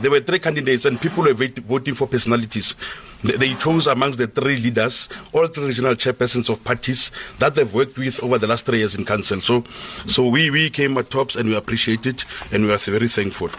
[0.00, 2.74] there were three candidates and people were voting for personalities.
[3.22, 7.98] They chose amongst the three leaders, all three regional chairpersons of parties that they've worked
[7.98, 9.40] with over the last three years in council.
[9.40, 9.64] So,
[10.06, 13.50] so we, we came at tops and we appreciate it and we are very thankful.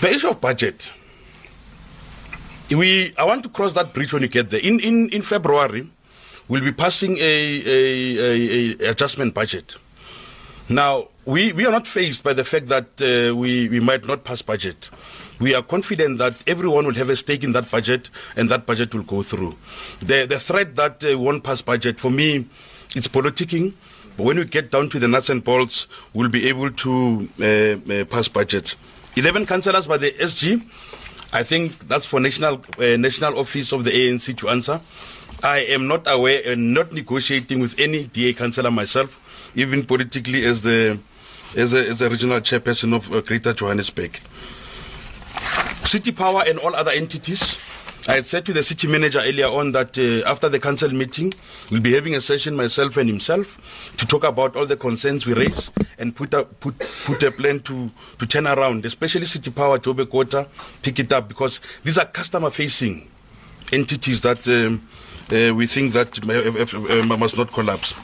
[0.00, 0.92] The issue of budget.
[2.70, 4.60] We, I want to cross that bridge when you get there.
[4.60, 5.90] In, in, in February,
[6.46, 9.74] we'll be passing a, a, a, a adjustment budget.
[10.68, 14.24] Now, we, we are not faced by the fact that uh, we, we might not
[14.24, 14.88] pass budget.
[15.38, 18.94] We are confident that everyone will have a stake in that budget and that budget
[18.94, 19.54] will go through.
[20.00, 22.46] The, the threat that uh, won't pass budget, for me,
[22.96, 23.74] it's politicking.
[24.16, 27.44] But when we get down to the nuts and bolts, we'll be able to uh,
[27.92, 28.74] uh pass budget.
[29.16, 30.66] 11 councillors by the SG.
[31.34, 34.80] I think that's for national uh, national office of the ANC to answer.
[35.42, 39.20] I am not aware and not negotiating with any DA councillor myself,
[39.54, 40.98] even politically as the
[41.56, 44.18] as a, as a regional chairperson of uh, Greater Johannesburg.
[45.84, 47.58] City Power and all other entities.
[48.06, 51.34] I had said to the city manager earlier on that uh, after the council meeting,
[51.70, 55.34] we'll be having a session, myself and himself, to talk about all the concerns we
[55.34, 59.78] raise and put a, put, put a plan to, to turn around, especially City Power,
[59.78, 60.46] Joburg Water,
[60.82, 63.10] Pikitup, because these are customer facing
[63.72, 64.88] entities that um,
[65.30, 67.94] uh, we think that uh, must not collapse.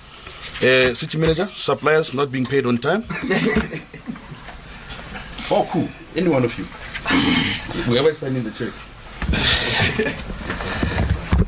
[0.64, 3.04] Uh, city manager, suppliers not being paid on time.
[5.50, 5.86] oh, cool.
[6.16, 6.64] Any one of you.
[7.84, 8.72] Whoever sign in the check.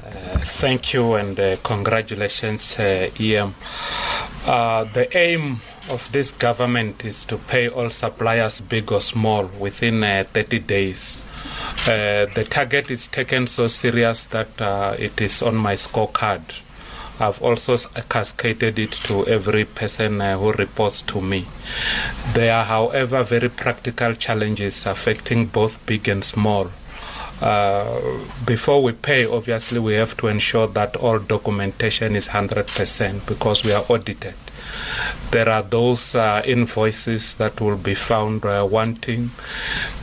[0.05, 3.55] Uh, thank you and uh, congratulations, uh, EM.
[4.45, 10.05] Uh, the aim of this government is to pay all suppliers, big or small, within
[10.05, 11.23] uh, 30 days.
[11.87, 14.61] Uh, the target is taken so serious that
[15.01, 16.43] it is on my scorecard.
[17.19, 17.77] I've also
[18.09, 21.47] cascaded it to every person uh, who reports to me.
[22.35, 26.71] There are, however, very practical challenges affecting both big and small.
[27.41, 28.01] Uh,
[28.45, 33.73] before we pay, obviously, we have to ensure that all documentation is 100% because we
[33.73, 34.35] are audited.
[35.31, 39.33] There are those uh, invoices that will be found uh, wanting.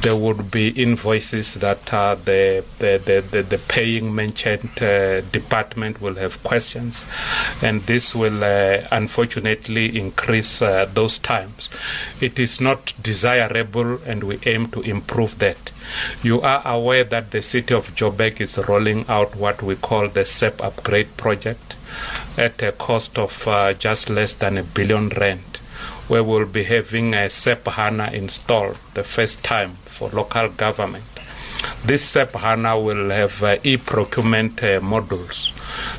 [0.02, 6.16] There would be invoices that uh, the, the, the, the, paying merchant uh, department will
[6.16, 7.06] have questions,
[7.62, 11.70] and this will uh, unfortunately increase uh, those times.
[12.20, 15.72] It is not desirable, and we aim to improve that.
[16.22, 20.26] You are aware that the city of Joburg is rolling out what we call the
[20.26, 21.76] SAP upgrade project
[22.38, 25.60] at a cost of uh, just less than a billion rand,
[26.10, 31.06] we'll be having a SAP HANA installed the first time for local government.
[31.86, 35.52] This SAP HANA will have uh, e-procurement uh, modules.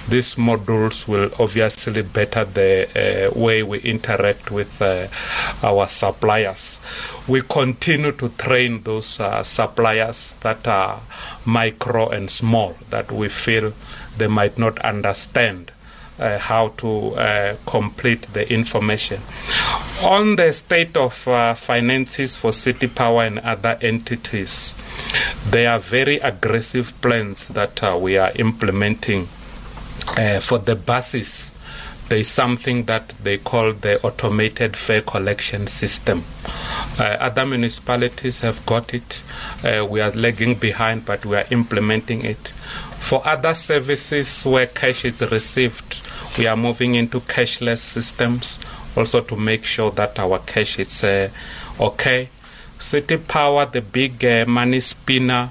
[0.08, 5.08] These modules will obviously better the uh, way we interact with uh,
[5.62, 6.80] our suppliers.
[7.26, 11.00] We continue to train those uh, suppliers that are
[11.44, 13.72] micro and small that we feel
[14.18, 15.72] they might not understand
[16.18, 19.20] uh, how to uh, complete the information.
[20.02, 24.74] On the state of uh, finances for City Power and other entities,
[25.46, 29.28] there are very aggressive plans that uh, we are implementing
[30.16, 31.52] uh, for the buses.
[32.08, 36.24] There is something that they call the automated fare collection system.
[36.98, 39.22] Uh, other municipalities have got it.
[39.62, 42.52] we are lagging behind, but we are implementing it.
[43.04, 46.03] For other services where cash is received,
[46.38, 48.58] we are moving into cashless systems
[48.96, 51.28] also to make sure that our cash is uh,
[51.80, 52.28] okay.
[52.78, 55.50] City Power, the big uh, money spinner,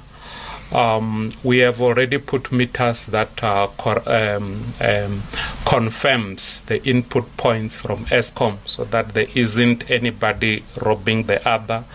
[0.71, 5.23] um, we have already put meters that uh, cor- um, um,
[5.65, 11.85] confirms the input points from Eskom so that there isn't anybody robbing the other.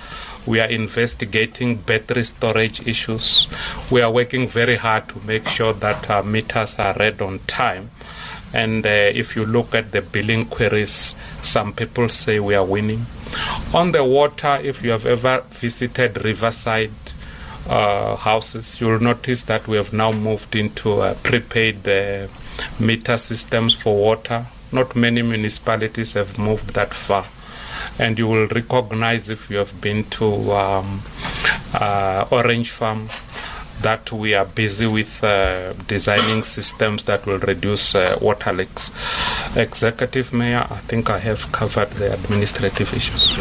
[0.47, 3.49] We are investigating battery storage issues.
[3.91, 7.91] We are working very hard to make sure that our meters are read on time
[8.53, 13.07] and uh, if you look at the billing queries, some people say we are winning.
[13.75, 16.91] On the water, if you have ever visited Riverside
[17.69, 22.27] uh, houses, you'll notice that we have now moved into uh, prepaid uh,
[22.81, 24.47] meter systems for water.
[24.73, 27.27] Not many municipalities have moved that far.
[27.99, 31.03] And you will recognize if you have been to um,
[31.75, 33.09] uh, Orange Farm
[33.83, 38.91] that we are busy with uh, designing systems that will reduce uh, water leaks.
[39.57, 43.33] Executive Mayor, I think I have covered the administrative issues.